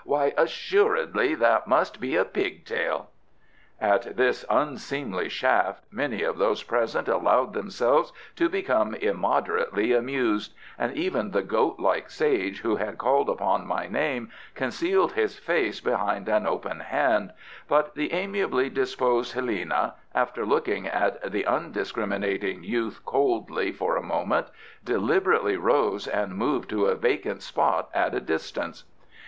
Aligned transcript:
Why, 0.03 0.33
assuredly, 0.35 1.35
that 1.35 1.67
must 1.67 1.99
be 2.01 2.15
a 2.15 2.25
pig 2.25 2.65
tail." 2.65 3.11
At 3.79 4.17
this 4.17 4.43
unseemly 4.49 5.29
shaft 5.29 5.83
many 5.91 6.23
of 6.23 6.39
those 6.39 6.63
present 6.63 7.07
allowed 7.07 7.53
themselves 7.53 8.11
to 8.37 8.49
become 8.49 8.95
immoderately 8.95 9.93
amused, 9.93 10.55
and 10.75 10.97
even 10.97 11.29
the 11.29 11.43
goat 11.43 11.77
like 11.77 12.09
sage 12.09 12.61
who 12.61 12.77
had 12.77 12.97
called 12.97 13.29
upon 13.29 13.67
my 13.67 13.85
name 13.87 14.31
concealed 14.55 15.11
his 15.11 15.37
face 15.37 15.79
behind 15.79 16.27
an 16.27 16.47
open 16.47 16.79
hand, 16.79 17.31
but 17.67 17.93
the 17.93 18.11
amiably 18.11 18.71
disposed 18.71 19.33
Helena, 19.33 19.93
after 20.15 20.47
looking 20.47 20.87
at 20.87 21.31
the 21.31 21.45
undiscriminating 21.45 22.63
youth 22.63 23.01
coldly 23.05 23.71
for 23.71 23.97
a 23.97 24.01
moment, 24.01 24.47
deliberately 24.83 25.57
rose 25.57 26.07
and 26.07 26.35
moved 26.35 26.71
to 26.71 26.87
a 26.87 26.95
vacant 26.95 27.43
spot 27.43 27.91
at 27.93 28.15
a 28.15 28.19
distance. 28.19 28.85